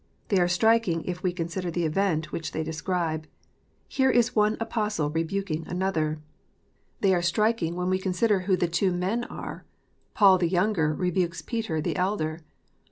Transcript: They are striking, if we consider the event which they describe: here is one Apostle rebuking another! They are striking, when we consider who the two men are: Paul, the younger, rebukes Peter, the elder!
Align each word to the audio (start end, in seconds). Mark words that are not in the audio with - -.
They 0.29 0.39
are 0.39 0.47
striking, 0.47 1.03
if 1.05 1.21
we 1.21 1.31
consider 1.31 1.69
the 1.69 1.85
event 1.85 2.31
which 2.31 2.53
they 2.53 2.63
describe: 2.63 3.27
here 3.87 4.09
is 4.09 4.35
one 4.35 4.57
Apostle 4.59 5.11
rebuking 5.11 5.67
another! 5.67 6.19
They 7.01 7.13
are 7.13 7.21
striking, 7.21 7.75
when 7.75 7.91
we 7.91 7.99
consider 7.99 8.39
who 8.39 8.57
the 8.57 8.67
two 8.67 8.91
men 8.91 9.25
are: 9.25 9.63
Paul, 10.15 10.39
the 10.39 10.49
younger, 10.49 10.91
rebukes 10.91 11.43
Peter, 11.43 11.81
the 11.81 11.97
elder! 11.97 12.39